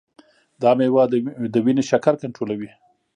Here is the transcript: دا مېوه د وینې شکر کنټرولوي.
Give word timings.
دا 0.61 0.71
مېوه 0.77 1.03
د 1.53 1.55
وینې 1.65 1.83
شکر 1.91 2.13
کنټرولوي. 2.21 2.71